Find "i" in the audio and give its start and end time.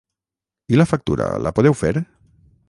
0.75-0.79